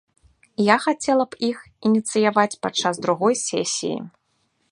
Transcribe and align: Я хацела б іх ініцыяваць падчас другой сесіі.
Я 0.67 0.77
хацела 0.85 1.25
б 1.33 1.39
іх 1.49 1.59
ініцыяваць 1.91 2.59
падчас 2.65 2.95
другой 3.05 3.35
сесіі. 3.47 3.95